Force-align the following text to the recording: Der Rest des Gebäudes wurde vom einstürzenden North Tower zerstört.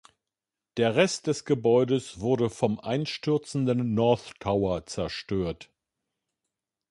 Der 0.77 0.95
Rest 0.95 1.27
des 1.27 1.45
Gebäudes 1.45 2.19
wurde 2.21 2.49
vom 2.49 2.79
einstürzenden 2.79 3.93
North 3.93 4.31
Tower 4.39 4.83
zerstört. 4.87 5.69